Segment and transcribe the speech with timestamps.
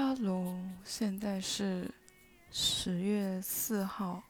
[0.00, 1.92] Hello，现在是
[2.52, 4.22] 十月四号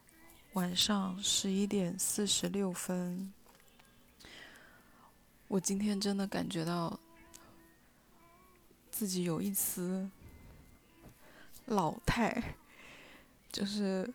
[0.53, 3.31] 晚上十一点四十六分。
[5.47, 6.99] 我今天真的感觉到
[8.89, 10.09] 自己有一丝
[11.65, 12.55] 老态，
[13.51, 14.11] 就是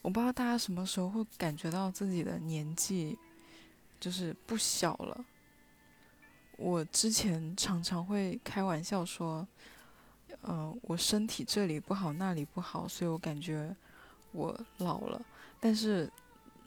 [0.00, 3.18] 我不知道大家什么时候会感觉到自己的年纪
[3.98, 5.24] 就是不小了。
[6.56, 9.44] 我之前常常会开玩笑说。
[10.46, 13.74] 嗯，我身体这里不好，那里不好，所以我感觉
[14.32, 15.20] 我老了。
[15.58, 16.10] 但是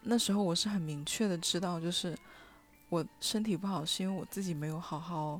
[0.01, 2.17] 那时候我是很明确的知道，就是
[2.89, 5.39] 我身体不好是因为我自己没有好好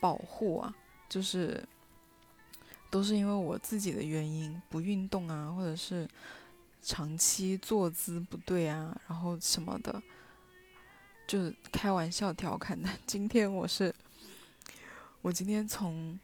[0.00, 0.74] 保护啊，
[1.10, 1.62] 就是
[2.90, 6.08] 都是因为我自己的原因，不运动啊，或者是
[6.80, 10.02] 长期坐姿不对啊，然后什么的，
[11.26, 12.88] 就开玩笑调侃的。
[13.04, 13.94] 今天我是，
[15.20, 16.18] 我今天从。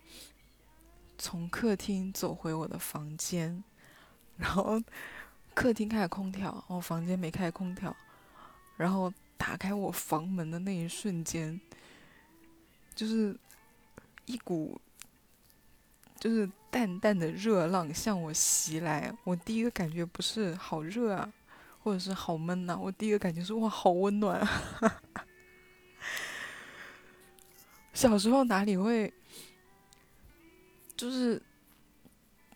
[1.23, 3.63] 从客厅走回我的房间，
[4.37, 4.83] 然后
[5.55, 7.95] 客厅开空调，我房间没开空调，
[8.77, 11.61] 然后打开我房门的那一瞬间，
[12.93, 13.39] 就是
[14.27, 14.81] 一股
[16.19, 19.17] 就是淡淡的热浪向我袭来。
[19.23, 21.33] 我第一个感觉不是好热啊，
[21.85, 24.49] 或者是好闷呐，我第一个感觉是哇，好温暖啊！
[27.95, 29.15] 小时候哪里会？
[31.03, 31.43] 就是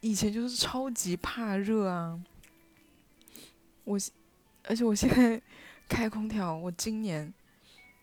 [0.03, 2.17] 以前就是超级怕热啊！
[3.83, 3.99] 我
[4.63, 5.43] 而且我现在
[5.89, 7.35] 开空调，我今年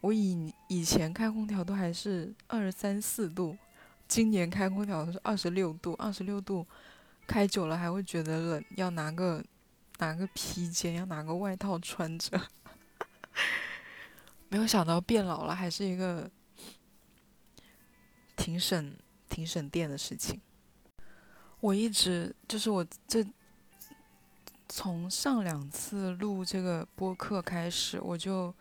[0.02, 3.58] 我以以前开空调都还是二三四度，
[4.06, 6.68] 今年开空调都是二十六度，二十六度
[7.26, 9.42] 开久了还会觉得冷，要拿个
[10.00, 12.50] 拿个披肩，要拿个外套穿着。
[14.50, 16.30] 没有想到变老了还是一个
[18.36, 18.94] 挺省。
[19.34, 20.40] 挺省电的事情。
[21.60, 23.26] 我一直就是我这
[24.70, 28.54] 从上两次录这个播客开始，我就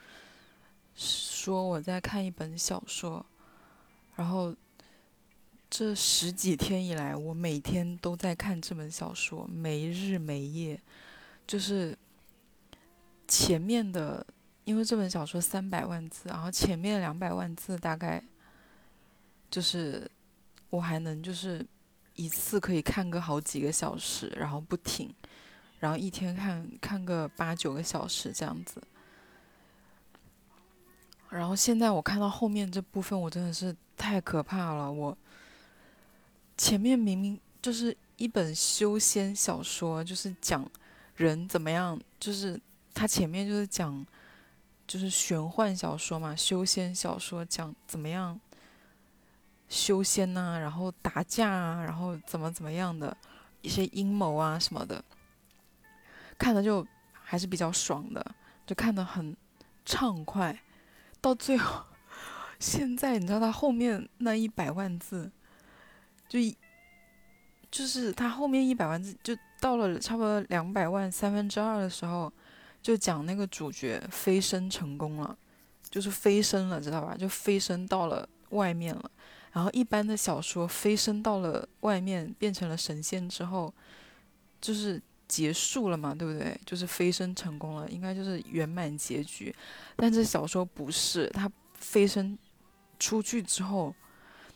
[0.95, 3.27] 说我在看一本小说，
[4.17, 4.55] 然后
[5.69, 10.81] 这十几天以来，我每天都在看这本小说，没日没夜。
[11.47, 11.99] 就是
[13.29, 14.27] 前面的，
[14.65, 18.25] 因为这本小说三百万字，然后前面两百万字大概
[19.51, 20.11] 就是。
[20.73, 21.65] 我还能就是
[22.15, 25.15] 一次可以看个好几个小时，然后不停，
[25.81, 28.83] 然后一天看看个八九个小时这样子。
[31.29, 34.91] 然后现在我看到后面这部分，我真的是太可怕了。
[34.91, 35.15] 我
[36.57, 40.67] 前面明明就是一本修仙小说，就是讲
[41.17, 42.59] 人怎么样，就是
[42.95, 44.07] 它前面就是讲
[44.87, 48.41] 就是玄幻小说嘛，修仙小说讲怎么样。
[49.73, 53.17] 修仙呐，然后打架啊，然后怎么怎么样的
[53.63, 55.03] 一些阴谋啊什么的，
[56.37, 58.35] 看的就还是比较爽的，
[58.67, 59.35] 就看得很
[59.87, 60.61] 畅快。
[61.23, 61.87] 到最后，
[62.59, 65.33] 现在你知道他后面那一百万字，
[66.29, 66.39] 就
[67.71, 72.31] 就是他后面一百万字，就到了差不多两百万三分之二的时候，
[72.83, 75.35] 就讲那个主角飞升成功了，
[75.89, 77.17] 就是飞升了，知道吧？
[77.17, 79.11] 就飞升到了外面了。
[79.53, 83.73] 然后一般的小说飞升到了外面，变成了神仙之后，
[84.61, 86.59] 就是结束了嘛，对不对？
[86.65, 89.55] 就是飞升成功了，应该就是圆满结局。
[89.97, 92.39] 但这小说不是，他飞升
[92.99, 93.95] 出去之后，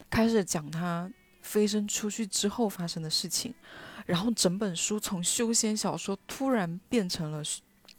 [0.09, 1.11] 开始讲他
[1.43, 3.55] 飞升出去之后发生的事情，
[4.07, 7.43] 然后整本书从修仙小说突然变成了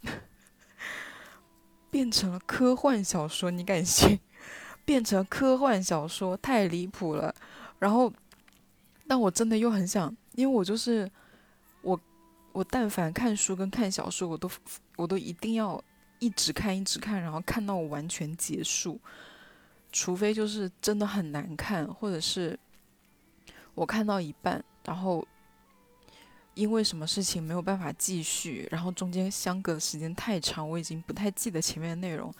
[1.90, 4.18] 变成了科幻小说，你敢信？
[4.88, 7.34] 变成科幻小说太离谱了，
[7.78, 8.10] 然后，
[9.06, 11.06] 但我真的又很想，因为我就是
[11.82, 12.00] 我，
[12.52, 14.50] 我但凡看书跟看小说，我都
[14.96, 15.78] 我都一定要
[16.20, 18.98] 一直看一直看，然后看到我完全结束，
[19.92, 22.58] 除非就是真的很难看，或者是
[23.74, 25.22] 我看到一半，然后
[26.54, 32.32] 因为什么事情没有办法继续，然后中间相隔的时间太长，我已经不太记得前面的内容。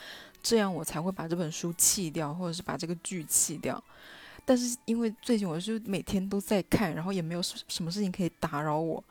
[0.42, 3.82] 这样我才会把这本书弃掉，或者是把这个剧弃掉。
[4.44, 9.02] 但是因为最近我就每天都在看，然后也没有什么事情可以打扰我，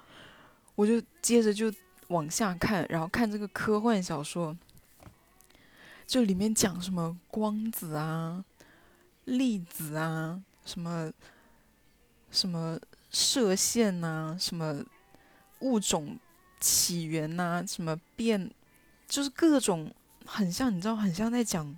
[0.73, 1.71] 我就接着就
[2.07, 4.57] 往下看，然后看这个科幻小说，
[6.07, 8.43] 就里面讲什么光子啊、
[9.25, 11.11] 粒子啊、什么
[12.31, 12.79] 什么
[13.11, 14.83] 射线呐、什么
[15.59, 16.17] 物种
[16.59, 18.49] 起源呐、什么变，
[19.07, 19.93] 就是各种。
[20.27, 21.75] 很像，你知道，很像在讲，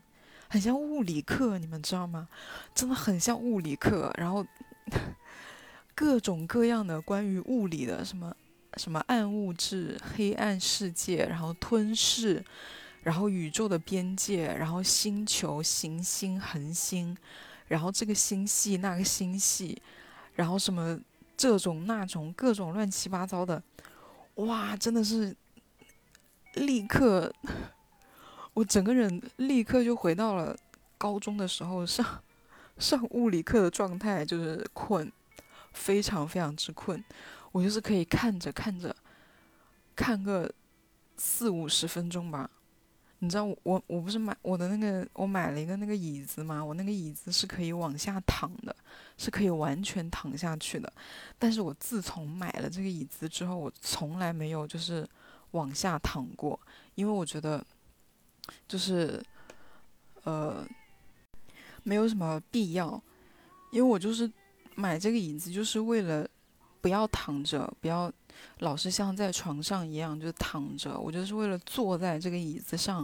[0.50, 2.28] 很像物理课，你们知道吗？
[2.74, 4.12] 真的很像物理课。
[4.18, 4.46] 然后
[5.96, 8.36] 各种各样的关于物理的什么
[8.78, 12.44] 什么暗物质、黑暗世界，然后吞噬，
[13.04, 17.16] 然后宇宙的边界，然后星球、行星、恒星，
[17.68, 19.82] 然后这个星系那个星系，
[20.36, 21.00] 然后什么
[21.38, 23.62] 这种那种各种乱七八糟的，
[24.36, 25.36] 哇，真的是
[26.54, 27.34] 立刻，
[28.60, 30.54] 我整个人立刻就回到了
[30.98, 32.06] 高中的时候上。
[32.78, 35.12] 上物理课的状态就是困，
[35.74, 37.04] 非常非常之困。
[37.52, 38.96] 我就是可以看着看着，
[39.98, 40.50] 看个
[41.18, 42.50] 四五十分钟吧。
[43.20, 46.64] 你知道我我不是买我的那个我买了一个那个椅子嘛？
[46.64, 48.74] 我那个椅子是可以往下躺的，
[49.18, 50.92] 是可以完全躺下去的。
[51.38, 55.06] 但是我自从买了这个椅子之后，我从来没有就是
[55.52, 56.58] 往下躺过，
[56.96, 57.62] 因为我觉得
[58.68, 59.24] 就是
[60.24, 60.66] 呃。
[61.82, 63.02] 没有什么必要，
[63.72, 64.30] 因为我就是
[64.76, 66.28] 买这个椅子，就是为了
[66.82, 68.12] 不要躺着，不要
[68.60, 71.00] 老是像在床上一样就躺着。
[71.00, 73.04] 我就是为了坐在这个椅子上，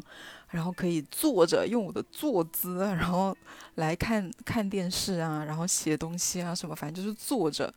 [0.50, 3.36] 然后可以坐着，用我的坐姿，然后
[3.76, 7.74] 来看看电视啊，然后写东西啊什么，反正就是坐着。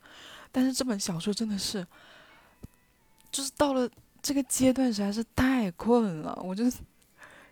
[0.51, 1.87] 但是这本小说真的是，
[3.31, 3.89] 就是到了
[4.21, 6.65] 这个阶段实在是太困了，我就。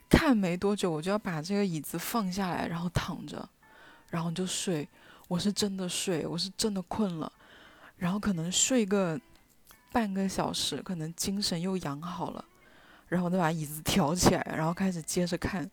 [0.10, 3.48] 看没多久，我就要把这个椅子放下来，然后躺着，
[4.10, 4.88] 然后就睡。
[5.28, 7.30] 我是真的睡，我是真的困了，
[7.98, 9.20] 然后可能睡个
[9.92, 12.46] 半个小时，可能精神又养好了，
[13.10, 15.70] 然后再把椅子挑起来，然后开始接着看，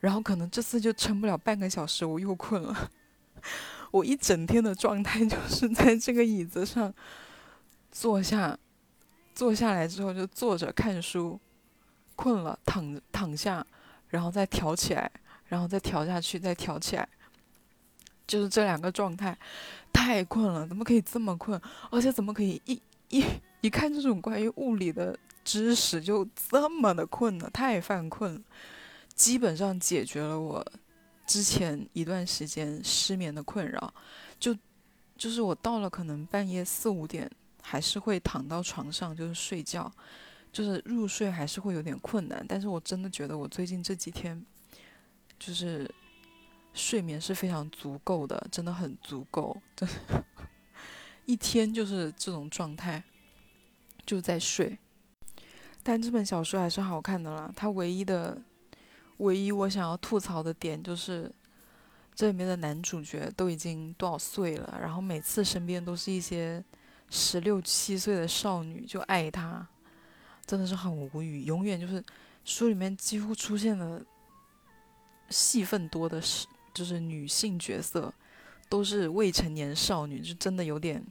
[0.00, 2.90] 然后可能这次就撑不了半个小时，我又困了。
[3.92, 6.92] 我一整天的状态就 是在这个椅子上
[7.92, 8.58] 坐下，
[9.34, 11.38] 坐下来之后就坐着看书，
[12.16, 13.66] 困了躺躺下。
[14.10, 15.10] 然后再调起来，
[15.46, 17.08] 然后再调下去，再调起来，
[18.28, 19.36] 就是这两个状态，
[19.92, 21.60] 太困了，怎么可以这么困？
[21.90, 23.24] 而且怎么可以一一
[23.60, 27.50] 一看这种关于物理的知识就这么的困呢？
[27.52, 28.40] 太犯困了，
[29.16, 30.64] 基本上解决了我
[31.26, 33.92] 之前一段时间失眠的困扰。
[34.38, 34.56] 就
[35.16, 37.28] 就是我到了可能半夜四五点，
[37.60, 39.90] 还是会躺到床上就是睡觉。
[40.54, 44.40] 就是入睡还是会有点困难，但是我真的觉得我最近这几天，
[45.36, 45.92] 就是
[46.72, 49.88] 睡眠是非常足够的，真的很足够，真
[51.24, 53.02] 一天就是这种状态，
[54.06, 54.78] 就在睡。
[55.82, 58.40] 但这本小说还是好看的啦，它唯一的、
[59.16, 61.28] 唯一我想要吐槽的点就是，
[62.14, 66.64] 这里面的男主角都已经多少岁了，然后每次身边都是一些
[67.10, 69.66] 十六七岁的少女就爱他。
[70.46, 72.04] 真的是很无语，永远就是
[72.44, 74.00] 书里面几乎出现了
[75.30, 78.12] 戏份多的是，就是女性角色
[78.68, 81.02] 都是未成年少女，就真的有点，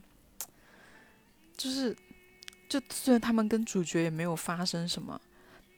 [1.56, 1.96] 就是
[2.68, 5.20] 就虽然他们跟主角也没有发生什么，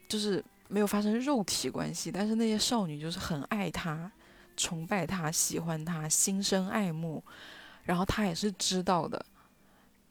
[0.06, 4.12] 就是没有发生肉体关系，但是那些少女就是很爱他，
[4.56, 7.24] 崇拜他，喜欢他，心生爱慕，
[7.84, 9.24] 然后他也是知道的，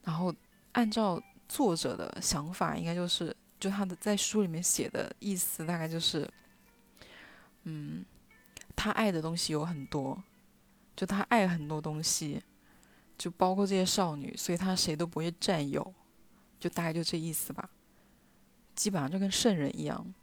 [0.04, 0.34] 然后
[0.72, 1.22] 按照。
[1.48, 6.30] 作者的想法应该就是，就他的在书里面写的意思大概就是，
[7.64, 8.04] 嗯，
[8.76, 10.24] 他爱的东西有很多，
[10.96, 12.42] 就他爱很多东西，
[13.18, 15.94] 就包括这些少女，所以他谁都不会占有，
[16.60, 17.70] 就大概就这意思吧，
[18.75, 20.14] 基本上就跟圣人一样。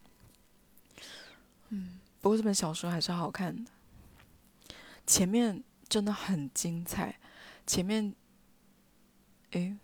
[1.69, 3.71] 嗯，不过这本小说还是好看的，
[5.07, 7.19] 前面真的很精彩，
[7.67, 8.15] 前面，
[9.53, 9.77] 诶。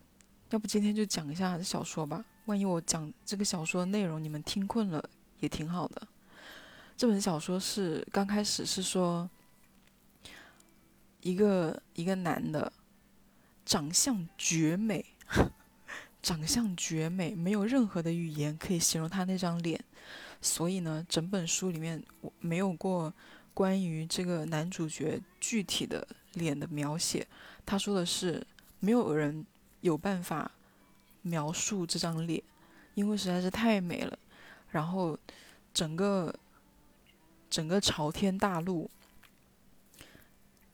[0.51, 6.09] 要不今天就讲一下小说吧，万一我讲这个小说的内容你们听困了也挺好的。
[6.97, 9.29] 这本小说是刚开始是说
[11.21, 12.73] 一个一个男的
[13.67, 15.05] 长相绝美，
[16.23, 19.79] 长相绝美，没有任何的语言可以形容他那张脸，
[20.41, 23.13] 所以呢，整本书里面我没有过
[23.53, 27.27] 关于这个男主角具体的脸的描写。
[27.67, 28.47] 他说的是
[28.81, 29.45] 没有人。
[29.81, 30.51] 有办法
[31.23, 32.43] 描述这张脸，
[32.95, 34.19] 因为实在是太美了。
[34.71, 35.19] 然后
[35.73, 36.35] 整个
[37.49, 38.91] 整个朝天大陆，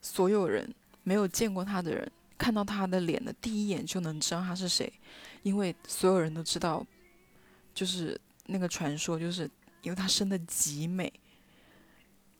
[0.02, 4.92] 所有人没有见过他的人，看到他的脸的第一眼就能知道他是谁，
[5.42, 6.84] 因为所有人都知道，
[7.72, 9.48] 就是那个传说，就是
[9.82, 11.12] 因为他生的极美，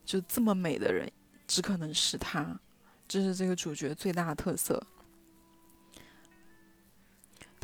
[0.04, 1.10] 就这么美的人
[1.46, 2.58] 只可能是他，
[3.06, 4.84] 这是这个主角最大的特色。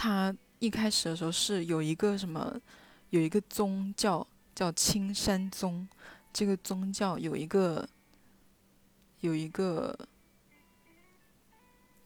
[0.03, 2.59] 他一开始的时候是有一个什么，
[3.11, 5.87] 有一个宗教叫青山宗，
[6.33, 7.87] 这个宗教有一个
[9.21, 9.95] 有一个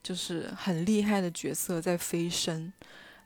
[0.03, 2.73] 就是很厉害的角色在飞升，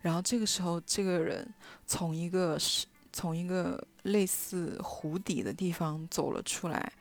[0.02, 1.48] 然后这个时候这个人
[1.86, 6.92] 从一个是从一个类似湖底的地方走了出来，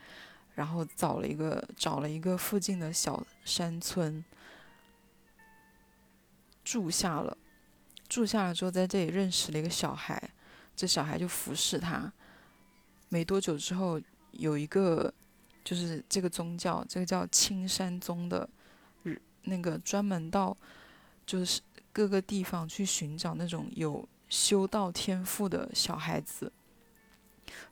[0.54, 4.24] 然后找了一个找了一个附近的小山村
[6.64, 7.36] 住下了，
[8.08, 10.30] 住下了之后在这里认识了一个小孩，
[10.74, 12.12] 这小孩就服侍他，
[13.08, 14.00] 没多久之后
[14.32, 15.12] 有一个。
[15.64, 18.48] 就是这个宗教，这个叫青山宗的，
[19.42, 20.56] 那个专门到
[21.26, 21.60] 就是
[21.92, 26.50] 各个地方去寻找那种有修道天赋的小孩子，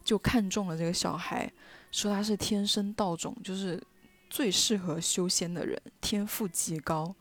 [0.05, 1.51] 就看中了这个小孩，
[1.91, 3.83] 说他是天生道种，就是
[4.29, 7.15] 最适合修仙的人，天赋极高。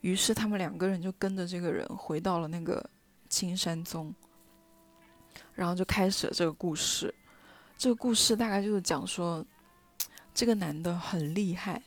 [0.00, 2.84] 于是他们两个人就跟着这个人回到了那个
[3.28, 4.14] 青山宗，
[5.54, 7.12] 然后就开始了这个故事。
[7.76, 9.44] 这个故事大概就是讲说，
[10.34, 11.82] 这个男的很厉害，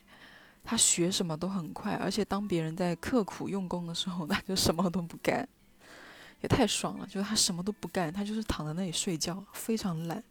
[0.64, 5.48] 他学什么都很快，而且当别人在刻苦用功的时候，他就什么都不干，
[6.40, 7.06] 也太爽了。
[7.06, 10.22] 就是他什么都不干，他就是躺在那里睡觉，非常懒，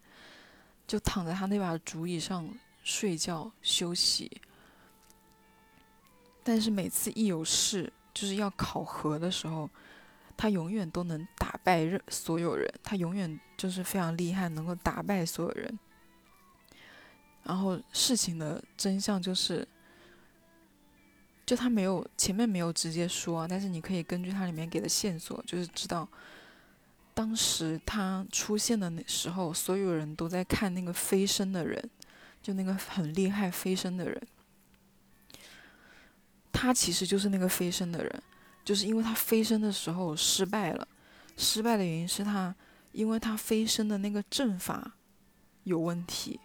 [0.86, 2.48] 就躺在他那把竹椅上
[2.82, 4.40] 睡觉休息。
[6.42, 9.68] 但是每次一有事，就是要考核的时候。
[10.34, 15.78] 他永远都能打败任所有人，他永远就是非常厉害，能够打败所有人。
[17.44, 19.64] 然后事情的真相就是，
[21.46, 26.08] 就他没有前面没有直接说，但是你可以根据他里面给的线索，就是知道
[27.14, 31.90] 当时他出现的那时候，所有人都在看那个飞升的人，
[32.42, 34.20] 就那个很厉害飞升的人，
[36.62, 38.22] 他其实就是那个飞升的人。
[38.64, 40.86] 就是因为他飞升的时候失败了，
[41.36, 42.54] 失败的原因是他，
[42.92, 44.92] 因为他飞升的那个阵法
[45.64, 46.38] 有问题，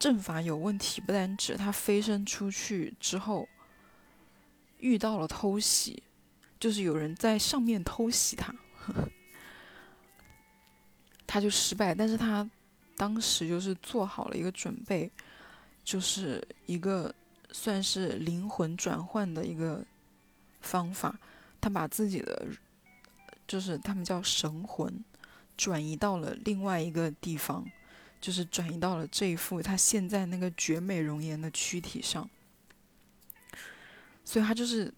[0.00, 3.48] 阵法有问题不单指他飞升出去之后
[4.78, 6.02] 遇到了偷袭，
[6.58, 8.52] 就是有人在上面偷袭他，
[11.24, 11.94] 他就失败。
[11.94, 12.50] 但是他
[12.96, 15.08] 当时就是做好了一个准备，
[15.84, 17.14] 就是一个
[17.50, 19.84] 算是灵魂转换的一个。
[20.60, 21.16] 方法，
[21.60, 22.46] 他把自己的，
[23.46, 25.04] 就是他们叫神魂，
[25.56, 27.64] 转移到了另外一个地方，
[28.20, 32.28] 就是转移到了这一副他现在那个绝美容颜的躯体上。
[34.24, 34.92] 所以他就是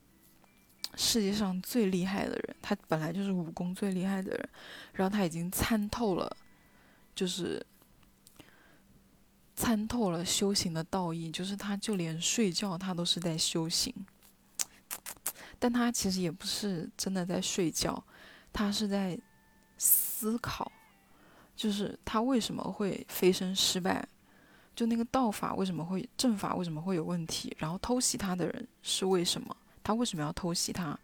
[0.97, 4.49] 世界上最厉害的人，他本来就是武功最厉害的人，
[4.95, 6.35] 然后他已经参透了，
[7.15, 7.65] 就是
[9.61, 13.95] 参透了修行的道义，就是他就连睡觉他都是在修行。
[15.59, 18.03] 但他其实也不是真的在睡觉，
[18.55, 19.21] 他是在
[19.77, 20.73] 思考，
[21.55, 24.09] 就是他为什么会飞升失败，
[24.75, 30.99] 就那个道法为什么会阵法为什么会有问题，然后偷袭他的人是为什么，他为什么要偷袭他，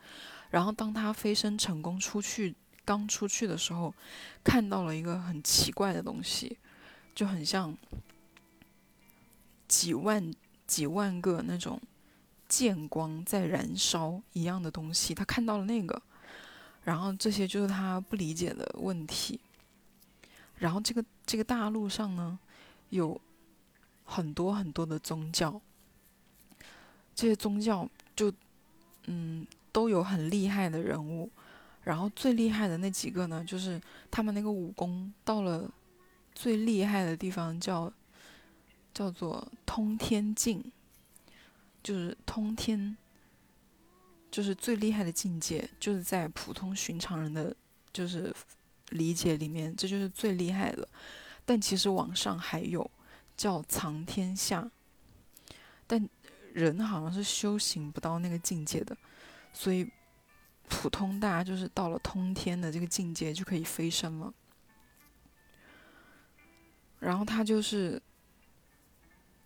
[0.48, 2.54] 然后当他飞升成功出去，
[2.86, 3.94] 刚出去的时候，
[4.42, 6.56] 看到了一个很奇怪的东西，
[7.14, 7.76] 就很像
[9.68, 10.32] 几万
[10.66, 11.80] 几万个那种。
[12.48, 16.00] 剑光在燃烧一样的东西，他看到了那个，
[16.84, 19.40] 然后这些就是他不理解的问题。
[20.54, 22.38] 然后这个这个大陆上呢，
[22.90, 23.20] 有
[24.04, 25.60] 很多很多的宗教，
[27.16, 28.32] 这些宗教就
[29.06, 31.28] 嗯都有很厉害的人物，
[31.82, 35.68] 然后最厉害的那几个呢，就是他们那个武功到了
[36.32, 37.92] 最厉害的地方，叫
[38.96, 40.72] 叫做通天境。
[41.82, 42.96] 就是通天，
[44.28, 47.54] 就是最厉害的境界，就是在普通寻常人的
[47.92, 48.34] 就是
[48.88, 50.88] 理解里面，这就是最厉害的。
[51.44, 52.90] 但其实网上还有
[53.36, 54.68] 叫藏天下，
[55.86, 56.08] 但
[56.52, 58.96] 人好像是修行不到那个境界的，
[59.52, 59.88] 所以
[60.68, 64.34] 普通大家就是到了通天的这个境界就可以飞升了。
[66.98, 68.02] 然后他就是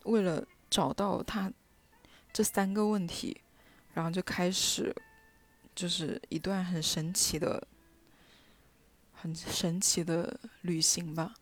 [0.05, 1.53] 为了找到他。
[2.33, 3.41] 这三个问题，
[3.93, 4.95] 然后就开始，
[5.75, 7.67] 就是一段很神奇的、
[9.13, 11.35] 很神奇的旅行吧。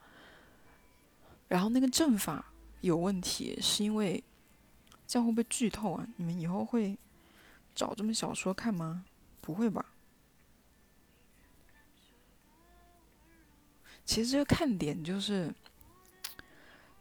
[1.46, 4.24] 然后那个阵法有问题，是因为
[5.06, 6.08] 这样会不会剧透啊？
[6.16, 6.96] 你们以后会
[7.74, 9.04] 找这本小说看吗？
[9.42, 9.84] 不会吧？
[14.06, 15.54] 其实这个看点就是，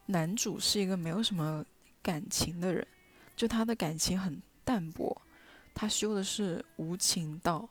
[0.07, 1.65] 男主是一个没有什么
[2.01, 2.85] 感情的人。
[3.35, 5.15] 就他的感情很淡薄，
[5.75, 7.69] 他修的是无情道，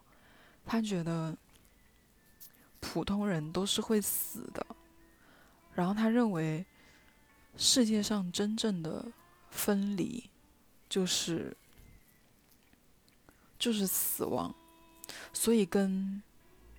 [0.64, 1.36] 他觉得
[2.78, 4.64] 普通人都是会死的，
[5.74, 6.64] 然后他认为
[7.56, 9.04] 世界上真正的
[9.50, 10.30] 分离
[10.88, 11.56] 就是
[13.58, 14.54] 就是死亡，
[15.32, 16.22] 所以跟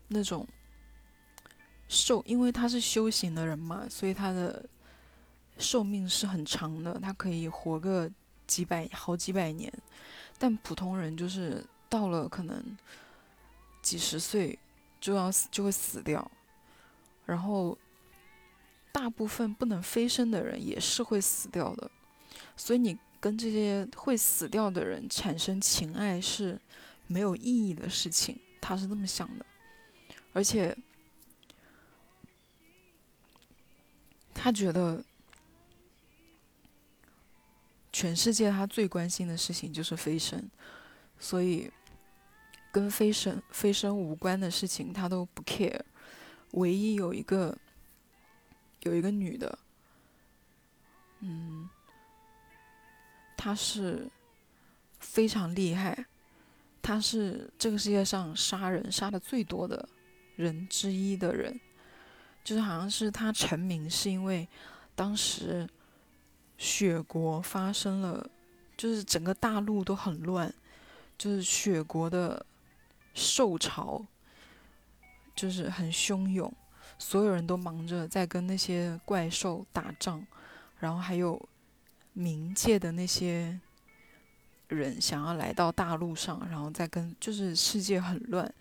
[0.07, 0.47] 那种
[1.89, 4.65] 受，因为他是修行的人嘛，所以他的
[5.59, 8.09] 寿命是很长的，他可以活个
[8.45, 9.71] 几百好几百年。
[10.37, 12.77] 但普通人就是到了可能
[13.81, 14.57] 几十岁
[15.01, 16.29] 就要死，就会死掉。
[17.25, 17.77] 然后
[18.91, 21.89] 大部分不能飞升的人也是会死掉的，
[22.55, 26.59] 所以你跟这些会死掉的人产生情爱是
[27.07, 29.45] 没有意义的事情，他是这么想的。
[30.33, 30.77] 而且
[34.33, 35.03] 他觉得
[37.97, 40.47] 全世界他最关心的事情就是飞升，
[41.17, 41.71] 所以
[42.71, 45.81] 跟飞升飞升无关的事情他都不 care。
[46.51, 47.57] 唯一有一个，
[48.81, 49.57] 有一个女的，
[51.21, 51.67] 嗯，
[53.35, 54.07] 她是
[54.99, 56.05] 非常厉害，
[56.83, 59.89] 她是这个世界上杀人杀的最多的
[60.35, 61.59] 人之一的人，
[62.43, 64.47] 就是好像是她成名是因为
[64.93, 65.67] 当时
[66.57, 68.29] 雪国发生了，
[68.75, 70.53] 就是整个大陆都很乱，
[71.17, 72.45] 就是雪国的
[73.13, 74.05] 兽潮。
[75.37, 76.51] 就是很汹涌，
[76.97, 80.25] 所有人都忙着在跟那些怪兽打仗，
[80.79, 81.39] 然后还有
[82.15, 83.59] 冥界的那些
[84.67, 88.51] 人想要来到大陆上，然后再跟就是世界很乱，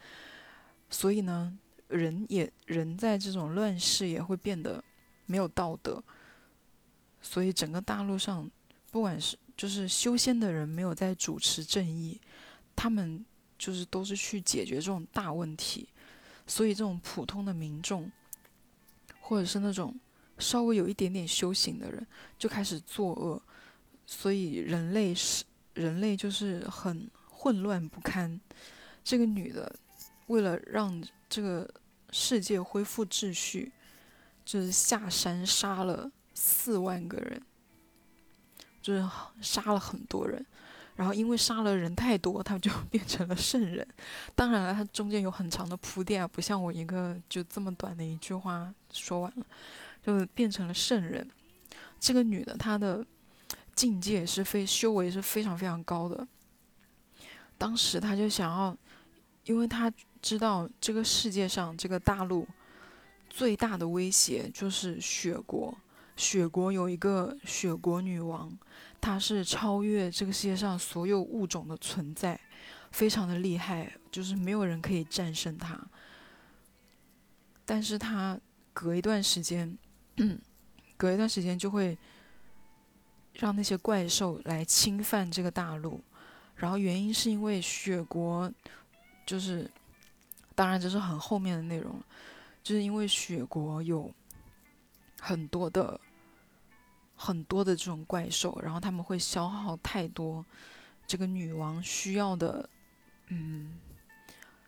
[0.90, 4.84] 所以呢，人也人在这种乱世也会变得
[5.24, 6.04] 没有道德，
[7.28, 8.48] 所以整个大陆上，
[8.92, 12.20] 不管是就是修仙的人没有在主持正义，
[12.76, 13.26] 他们
[13.58, 15.88] 就是都是去解决这种大问题。
[16.46, 18.08] 所以，这种普通的民众，
[19.20, 19.98] 或者是那种
[20.38, 22.06] 稍微有一点点修行的人，
[22.38, 23.42] 就开始作恶。
[24.06, 25.42] 所以，人类是
[25.74, 28.40] 人类就是很混乱不堪。
[29.02, 29.74] 这个女的，
[30.28, 31.68] 为了让这个
[32.12, 33.72] 世界恢复秩序，
[34.44, 37.42] 就是下山杀了四万个人，
[38.80, 39.04] 就是
[39.40, 40.46] 杀了很多人。
[40.94, 43.86] 然后因为杀了人太多，他就 变成了圣人。
[44.34, 49.44] 当然了，他中间有很长的铺垫，不像我一个就这么短的一句话说完了，
[50.02, 51.28] 就变成了圣人。
[52.00, 53.04] 这个女的，她的
[53.74, 56.26] 境界是非修为是非常非常高的。
[57.58, 58.76] 当时她就想要，
[59.44, 62.48] 因为她知道这个世界上这个大陆
[63.28, 65.76] 最大的威胁就是雪国，
[66.16, 68.50] 雪国有一个雪国女王。
[68.98, 72.40] 她是超越这个世界上所有物种的存在，
[72.90, 75.78] 非常的厉害，就是没有人可以战胜她。
[77.64, 78.36] 但是她
[78.72, 79.78] 隔一段时间，
[80.96, 81.96] 隔一段时间就会
[83.34, 86.02] 让那些怪兽来侵犯这个大陆，
[86.56, 88.50] 然后原因是因为雪国，
[89.24, 89.70] 就是，
[90.56, 92.04] 当然这是很后面的内容了，
[92.64, 94.10] 就是因为雪国有
[95.20, 96.00] 很多的。
[97.16, 100.44] 很多的这种怪兽，然后他们会消耗太多
[101.06, 102.68] 这个女王需要的，
[103.28, 103.78] 嗯，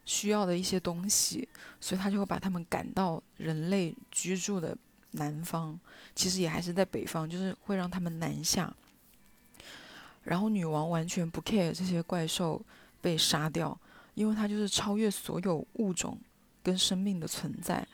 [0.05, 1.49] 需要的一些东西，
[1.81, 4.77] 所以他就会把他们赶到人类居住的
[5.13, 5.79] 南方，
[6.15, 8.75] 其实也还是在北方，就是会让他们南下。
[10.25, 12.63] 然后女王完全不 care 这些怪兽
[13.01, 13.79] 被杀掉，
[14.15, 16.19] 因为她就是超越所有物种
[16.63, 17.87] 跟生命的存在，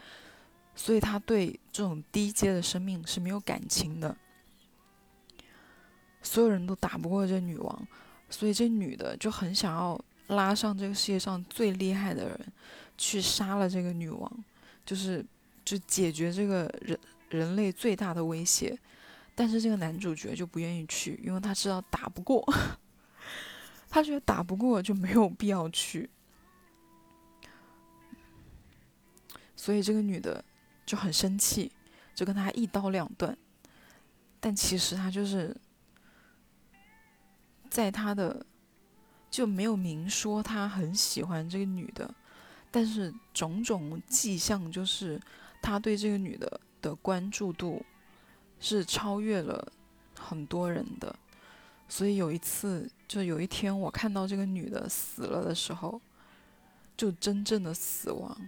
[0.74, 4.16] 所以她对这种低阶的生命是没有感情的。
[6.34, 7.88] 所有人都打不过这女王，
[8.28, 12.40] 所以这女的就很想要拉上这个世界上最厉害的人，
[12.98, 14.44] 去杀了这个女王，
[14.84, 15.24] 就是
[15.64, 18.76] 就解决这个人人类最大的威胁。
[19.36, 22.44] 但是这个男主角就不愿意去，因为他知道打不过，
[23.88, 26.10] 他觉得打不过就没有必要去。
[29.54, 30.44] 所以这个女的
[30.84, 31.70] 就很生气，
[32.12, 33.38] 就跟他一刀两断。
[34.40, 35.56] 但其实他就是。
[37.74, 38.46] 在他的
[39.28, 42.08] 就没有明说他很喜欢这个女的，
[42.70, 45.20] 但是种种迹象就是
[45.60, 47.84] 他对这个女的的关注度
[48.60, 49.72] 是超越了
[50.16, 51.12] 很多人的。
[51.88, 56.00] 所以有一次，就有一天我看到这个女的死了的时候，
[56.96, 58.40] 就真正的死亡，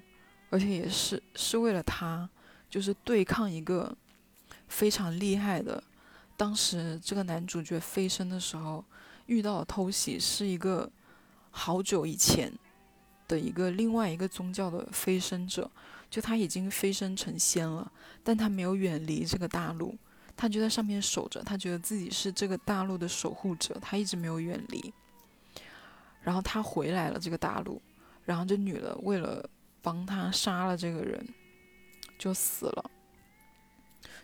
[0.51, 2.31] 而且也是是为了他，
[2.71, 3.93] 就是对抗一个
[4.69, 5.83] 非常厉害的。
[6.37, 8.85] 当时这个男主角飞升的时候。
[9.27, 10.91] 遇到的偷袭是一个
[11.51, 12.53] 好久以前
[13.29, 15.71] 的一个另外一个宗教的飞升者，
[16.09, 17.91] 就他已经飞升成仙了，
[18.23, 19.97] 但他没有远离这个大陆，
[20.37, 24.93] 他就在上面守着，他觉得自己是这个大陆的守护者，他一直没有远离。
[26.23, 27.81] 然后他回来了这个大陆，
[28.25, 29.49] 然后这女的为了
[29.81, 31.25] 帮他杀了这个人，
[32.19, 32.91] 就死了，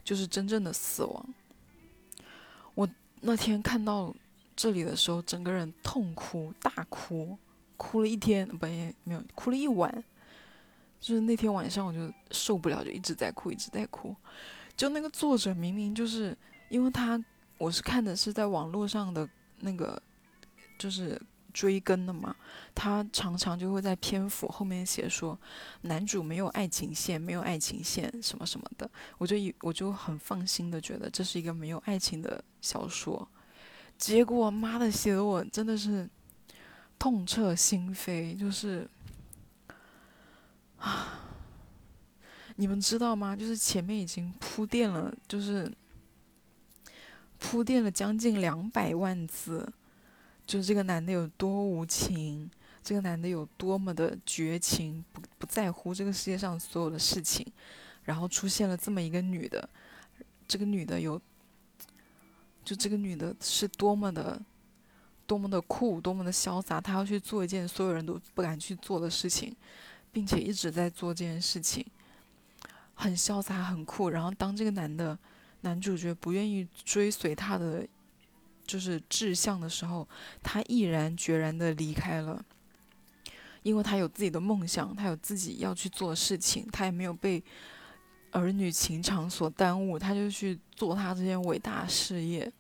[0.03, 1.35] 就是真正的死亡。
[2.75, 2.88] 我
[3.21, 4.12] 那天看到
[4.57, 7.38] 这里的时候，整个人痛哭大哭，
[7.77, 10.05] 哭了一天，不也没有哭了一晚。
[11.01, 14.15] 就是那天晚上我就受不了，就一直在哭，一直在哭。
[14.77, 16.37] 就那个作者明明就是
[16.69, 17.23] 因为他，
[17.59, 19.29] 我是看的是在网络上的
[19.61, 20.03] 那个，
[20.79, 21.21] 就是。
[21.55, 22.35] 追更的嘛，
[22.75, 25.38] 他常常就会在篇幅后面写说，
[25.83, 33.29] 男主没有爱情线，没有爱情线什么什么的，我就以我就很放心的觉得这是一个没有爱情的小说，
[34.03, 36.11] 结果妈的写的我真的是
[36.99, 38.85] 痛彻心扉，就是
[40.79, 41.21] 啊，
[42.57, 43.37] 你们知道吗？
[43.37, 45.73] 就是前面已经铺垫了，就是
[47.38, 49.73] 铺垫了将近两百万字。
[50.45, 52.51] 就是这个男的有多无情，
[52.83, 57.47] 这个男的有多么的绝情，不不在乎这个世界上所有的事情，
[58.03, 59.71] 然后出现了这么一个女的，
[60.49, 61.23] 这个女的有，
[62.64, 64.40] 就这个女的是多么的，
[65.27, 69.55] 多么的酷，多么的潇洒，她要去做一件所有人都不敢去做的事情，
[70.11, 71.85] 并且一直在做这件事情，
[72.94, 74.11] 很潇洒，很酷。
[74.11, 75.18] 然后当这个男的
[75.62, 77.87] 男主角不愿意追随她的。
[78.64, 80.09] 就是志向的时候，
[80.40, 82.42] 他毅然决然的离开了，
[83.64, 87.42] 因为他有自己的梦想，他有自己要去做的事情，他也没有被
[88.33, 92.53] 儿女情长所耽误，他就去做他这件伟大事业。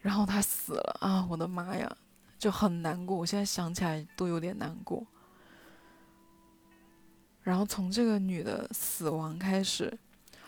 [0.00, 1.26] 然后他死了啊！
[1.30, 1.96] 我的妈呀，
[2.38, 5.02] 就很难过，我现在想起来都有点难过。
[7.42, 9.98] 然后从这个女的死亡开始，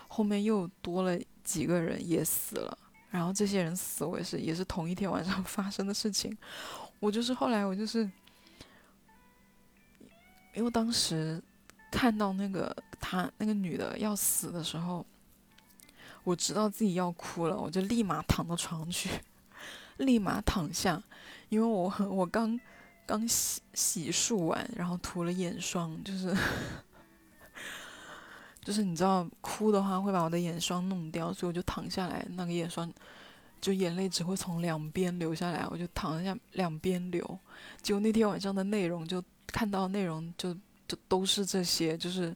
[0.09, 2.79] 后面又多了几个人也死了。
[3.09, 6.37] 然后这些人死，我也是，也是同一天晚上 发生的事情。
[7.01, 8.11] 我就是后来，我就是，
[10.53, 11.43] 因为当时
[11.97, 15.05] 看到那个他那个女的要死的时候，
[16.25, 19.09] 我知道自己要哭了，我就立马躺到床去，
[19.97, 21.03] 立马躺下，
[21.49, 22.61] 因为我我刚
[23.07, 26.37] 刚洗洗漱完，然后涂了眼霜，就是。
[28.63, 32.93] 就是你知道哭的话会把我的眼霜弄掉，所以我就躺下来，那个眼霜
[33.61, 37.39] 就眼泪只会从两边流下来，我就躺下两边流。
[37.81, 40.53] 结果那天晚上的内容就看到内容就
[40.87, 42.35] 就都是这些，就是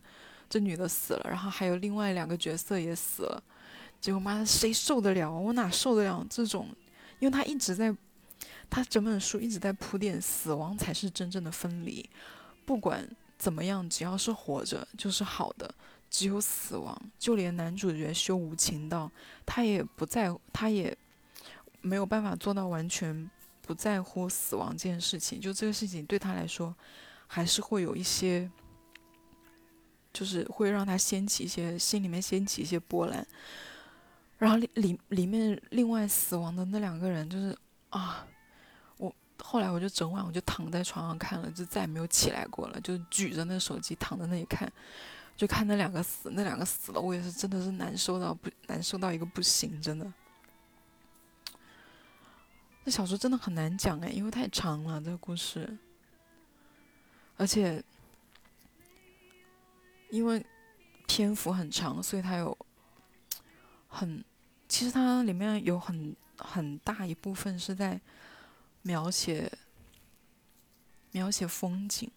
[0.48, 3.42] 这女的死了，然后还有另外两个角色也死了。
[4.00, 5.30] 结果妈的谁受得了？
[5.30, 6.68] 我哪受得了这种？
[7.18, 7.94] 因为他一直在，
[8.68, 12.08] 他整本书一直在铺垫，死亡才是真正的分离。
[12.64, 15.74] 不管怎么样，只要是活着就是好的。
[16.08, 19.08] 只有死亡，就连男主角修无情道，
[19.46, 20.96] 他也不在乎，他也
[21.82, 23.30] 没有办法做到完全
[23.62, 25.40] 不在乎死亡这件事情。
[25.40, 26.74] 就这个事情对他来说，
[27.32, 28.50] 还是会有一些，
[30.12, 33.24] 就是会让他掀起一些心里面掀起一些波澜。
[34.36, 37.56] 然后里里里面另外死亡的那两个人，就是
[37.90, 38.26] 啊，
[38.96, 44.70] 我后来我就整晚我就躺在床上看了，就再也没有起来过了，就举着那手机躺在那里看。
[45.36, 50.12] 就看那两个死，那两个死了，我也是真的是难受到不难受到一个不行，真的。
[52.82, 55.78] 那小说真的很难讲哎，因为太长了这个故事，
[57.40, 57.82] 而且
[60.10, 60.44] 因为
[61.08, 62.54] 篇幅很长，所以它有
[63.88, 64.22] 很，
[64.68, 67.98] 其实它里面有很很大一部分是在
[68.82, 69.50] 描写
[71.12, 72.10] 描写风景。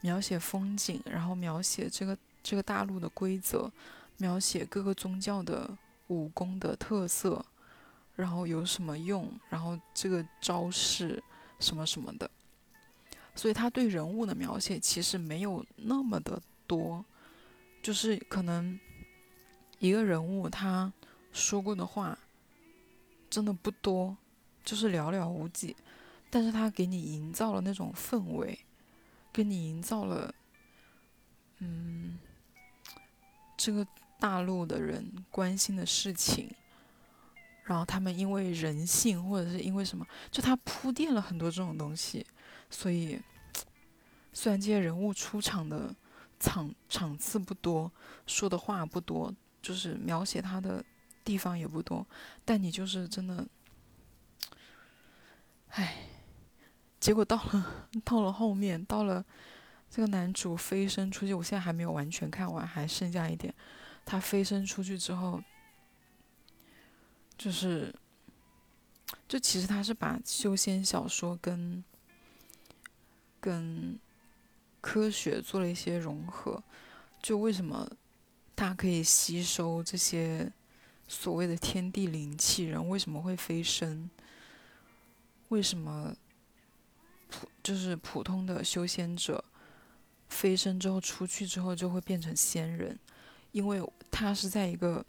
[0.00, 3.70] 描写风景，然后描写这个这个大陆的规则，
[4.16, 7.44] 描写各个宗教的武功的特色，
[8.14, 11.22] 然后有什么用，然后这个招式
[11.58, 12.30] 什么什么的，
[13.38, 17.04] 所以他对人物的描写其实没有那么的多，
[17.80, 18.78] 就是可能
[19.78, 20.92] 一个人物他
[21.32, 22.18] 说过的话
[23.30, 24.16] 真的不多，
[24.64, 25.76] 就是寥寥无几，
[26.28, 28.58] 但是他给你营造了那种氛围。
[29.30, 30.34] 给你营造了，
[31.58, 32.18] 嗯，
[33.56, 33.86] 这个
[34.18, 36.50] 大陆的人关心的事情，
[37.62, 42.26] 然后他们因为人性或者是因为什么，就他铺垫了很多这种东西，
[42.70, 43.20] 所以
[44.32, 45.94] 虽然这些人物出场的
[46.38, 47.90] 场场次不多，
[48.26, 50.84] 说的话不多，就是描写他的
[51.24, 52.06] 地方也不多，
[52.44, 53.46] 但你就是真的，
[55.68, 56.04] 唉。
[57.00, 59.24] 结果到了，到了后面，到了
[59.88, 63.54] 这个男主飞升出去，我现在还没有完全看完，还剩下一点。
[64.04, 65.40] 他飞升出去之后，
[67.38, 67.94] 就是
[69.28, 71.82] 就其实他是把修仙小说跟
[73.40, 73.98] 跟
[74.80, 76.62] 科学做了一些融合。
[77.20, 77.90] 就为什么
[78.54, 80.52] 它可以吸收这些
[81.08, 82.64] 所谓的天地灵气？
[82.64, 84.08] 人为什么会飞升？
[85.48, 86.14] 为什么
[87.28, 89.44] 普就是普通的修仙者
[90.28, 92.98] 飞升之后出去之后就会变成仙人？
[93.50, 95.04] 因为它是在一个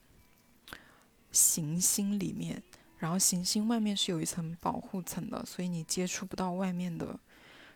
[1.31, 2.63] 行星里面，
[2.97, 7.19] 然后行星外面是有一层保护层的，所以你接触不到外面的。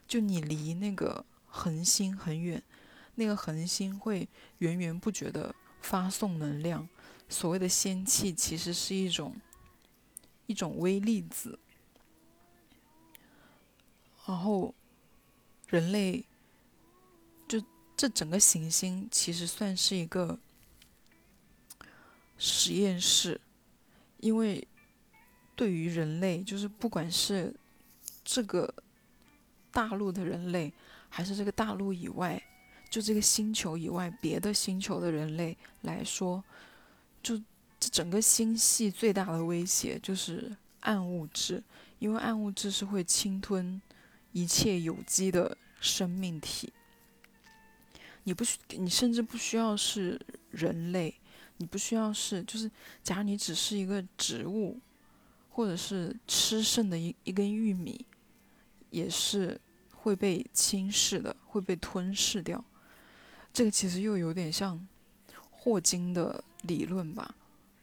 [0.07, 2.61] 就你离那个恒星很远。
[3.15, 6.89] 那个恒星会源源不绝的发送能量，
[7.29, 9.35] 所谓的仙气其实是一种
[10.47, 11.59] 一种微粒子，
[14.25, 14.73] 然后
[15.67, 16.25] 人类
[17.47, 17.63] 就
[17.95, 20.39] 这整个行星其实算是一个
[22.39, 23.39] 实验室，
[24.21, 24.67] 因为
[25.55, 27.53] 对于人类，就是不管是
[28.25, 28.73] 这个
[29.73, 30.71] 大陆的人类，
[31.09, 32.41] 还是这个大陆以外。
[32.89, 36.43] 就这个星球以外，别的星球的人类来说，
[37.23, 37.35] 就
[37.79, 41.63] 这整个星系最大的威胁就是暗物质，
[41.97, 43.81] 因为暗物质是会侵吞
[44.31, 46.71] 一切有机的生命体。
[48.25, 51.15] 你不需，你甚至不需要是人类，
[51.57, 52.69] 你不需要是，就是
[53.01, 54.79] 假如你只是一个植物，
[55.49, 58.05] 或者是吃剩的一一根玉米，
[58.93, 59.59] 也是
[59.91, 62.63] 会被侵蚀的，会被吞噬掉。
[63.51, 64.87] 这个其实又有点像
[65.49, 67.35] 霍金的理论吧？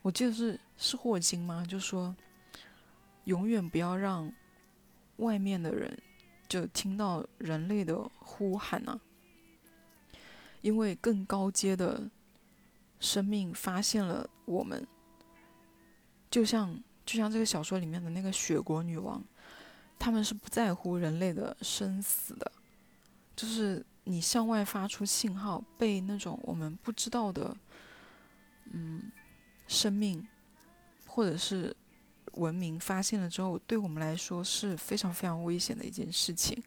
[0.03, 1.67] 我记得是是霍金吗？
[1.69, 2.15] 就说
[3.25, 4.33] 永远不要让
[5.17, 6.01] 外面的人
[6.49, 9.01] 就听到人类的呼喊啊，
[10.61, 12.09] 因为更高阶的
[13.01, 14.87] 生命发现了我们，
[16.31, 19.23] 就像就像这个小说里面的那个雪国女王，
[20.01, 22.51] 他们是不在乎人类的生死的，
[23.37, 23.87] 就是。
[24.05, 27.55] 你向外发出信号，被那种我们不知道的，
[28.73, 29.13] 嗯，
[29.69, 30.27] 生命
[31.07, 31.77] 或者是
[32.33, 36.61] 文明发现了之后，对我们来说是非常非常危险的一件事情。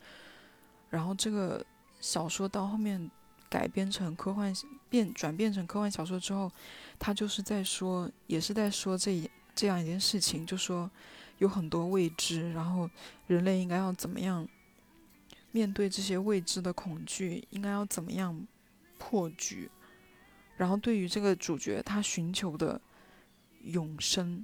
[0.89, 1.65] 然后这个
[2.00, 3.12] 小说到后面
[3.50, 4.54] 改编成科幻
[4.88, 6.50] 变转变成科幻小说之后，
[6.98, 10.89] 他就是在说，也是在说这一这样一件事情，就说
[11.43, 12.89] 有很多未知，然后
[13.27, 14.47] 人类应该要怎么样。
[15.51, 18.47] 面对这些未知的恐惧，应该要怎么样
[18.97, 19.69] 破局？
[20.56, 22.79] 然后对于这个主角，他寻求的
[23.62, 24.43] 永生，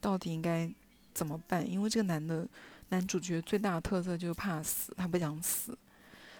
[0.00, 0.70] 到底应该
[1.12, 1.68] 怎么办？
[1.68, 2.46] 因为这个男的
[2.90, 5.76] 男主角最大的特色就是怕死，他不想死。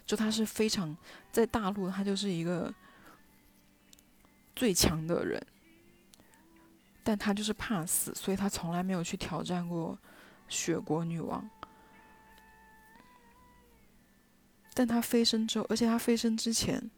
[0.04, 0.96] 就他是非常
[1.32, 2.72] 在大陆，他就是一个
[4.54, 5.44] 最强的人，
[7.06, 9.96] 但他就是怕死，所以他从来没有去挑战过
[10.48, 11.48] 雪国女王。
[14.74, 16.90] 但他飞升之后，而且他飞升之前，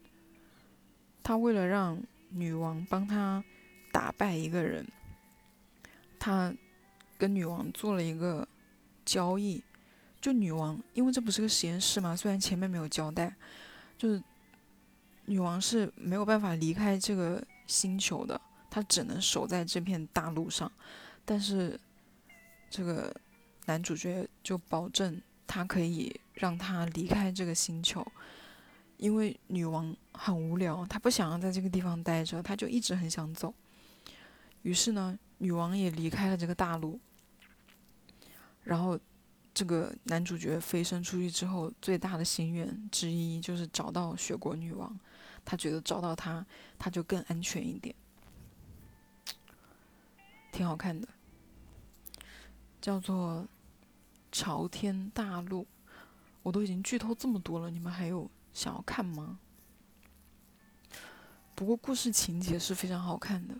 [1.21, 3.43] 他为了让女王帮他
[3.91, 4.83] 打败一个人，
[6.17, 6.51] 他
[7.15, 8.47] 跟女王做了一个
[9.05, 9.63] 交易。
[10.19, 13.31] 就女王，因为这不是个实验室嘛，虽然前面没有交代，
[13.95, 14.19] 就是
[15.25, 20.71] 女王是没有办法离开这个星球的，他只能守在这片大陆上。
[21.25, 21.79] 但是
[22.69, 23.15] 这个
[23.65, 25.21] 男主角就保证。
[25.51, 28.05] 他可以让他离开这个星球，
[28.97, 33.51] 因为女王很无聊，她不想要在这个地方待着，她就一直很想走。
[34.61, 36.99] 于是呢，女王也离开了这个大陆。
[38.61, 38.99] 然后，
[39.51, 44.99] 这个男主角飞升出去之后，最大的心愿之一就是找到雪国女王。
[45.43, 46.45] 他觉得找到她，
[46.77, 47.95] 他就更安全一点，
[50.51, 51.07] 挺好看的，
[52.81, 53.47] 叫做。
[54.31, 55.65] 朝天大陆，
[56.43, 59.39] 我都已经剧透这么多了，你们还有想要看吗？
[61.55, 63.55] 不过故事情节是非常好看的，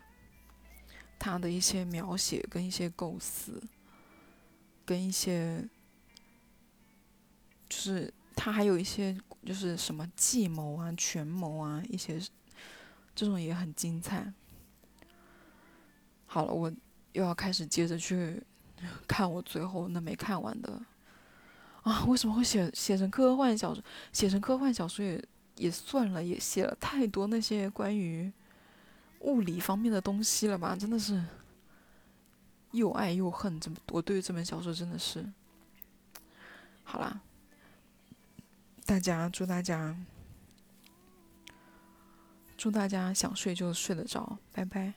[1.17, 3.59] 他的一些描写跟一些构思，
[4.85, 5.67] 跟一些，
[7.67, 12.21] 就是他还有一些就是什么计谋啊、权谋啊，一些
[13.15, 14.31] 这种也很精彩。
[16.29, 16.71] 好了，我
[17.11, 18.41] 又要开始接着去。
[19.05, 20.81] 看我最后那没看完的
[21.83, 22.05] 啊！
[22.05, 23.83] 为什么会写写成科幻小说？
[24.13, 25.21] 写成科幻小说也
[25.57, 28.31] 也算了，也写了太多那些关于
[29.19, 30.77] 物理方面的东西了吧？
[30.77, 31.21] 真的是
[32.71, 33.59] 又爱又恨。
[33.59, 35.29] 这么我对这本小说真的是
[36.85, 37.19] 好啦，
[38.85, 39.93] 大家祝大家
[42.55, 44.93] 祝大家想睡就睡得着，拜拜。